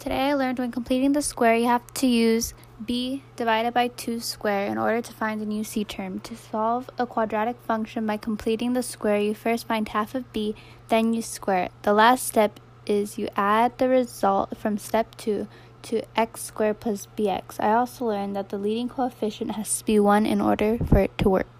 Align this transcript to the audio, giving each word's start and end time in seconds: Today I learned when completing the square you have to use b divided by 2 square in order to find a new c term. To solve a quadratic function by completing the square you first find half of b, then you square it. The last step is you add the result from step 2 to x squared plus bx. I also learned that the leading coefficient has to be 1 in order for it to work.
Today 0.00 0.30
I 0.30 0.32
learned 0.32 0.58
when 0.58 0.72
completing 0.72 1.12
the 1.12 1.20
square 1.20 1.54
you 1.56 1.66
have 1.66 1.86
to 2.00 2.06
use 2.06 2.54
b 2.82 3.22
divided 3.36 3.74
by 3.74 3.88
2 3.88 4.18
square 4.20 4.64
in 4.64 4.78
order 4.78 5.02
to 5.02 5.12
find 5.12 5.42
a 5.42 5.44
new 5.44 5.62
c 5.62 5.84
term. 5.84 6.20
To 6.20 6.34
solve 6.34 6.88
a 6.96 7.06
quadratic 7.06 7.60
function 7.66 8.06
by 8.06 8.16
completing 8.16 8.72
the 8.72 8.82
square 8.82 9.20
you 9.20 9.34
first 9.34 9.66
find 9.66 9.86
half 9.86 10.14
of 10.14 10.32
b, 10.32 10.54
then 10.88 11.12
you 11.12 11.20
square 11.20 11.64
it. 11.64 11.72
The 11.82 11.92
last 11.92 12.26
step 12.26 12.58
is 12.86 13.18
you 13.18 13.28
add 13.36 13.76
the 13.76 13.90
result 13.90 14.56
from 14.56 14.78
step 14.78 15.14
2 15.18 15.46
to 15.82 16.02
x 16.16 16.44
squared 16.44 16.80
plus 16.80 17.06
bx. 17.18 17.60
I 17.60 17.74
also 17.74 18.06
learned 18.06 18.34
that 18.36 18.48
the 18.48 18.56
leading 18.56 18.88
coefficient 18.88 19.50
has 19.50 19.80
to 19.80 19.84
be 19.84 20.00
1 20.00 20.24
in 20.24 20.40
order 20.40 20.78
for 20.78 21.00
it 21.00 21.18
to 21.18 21.28
work. 21.28 21.59